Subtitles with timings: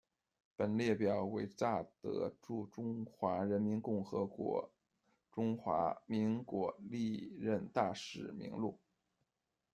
[0.57, 4.71] 本列表为乍得驻中华人民共和国和
[5.31, 8.79] 中华民国历任大使名录。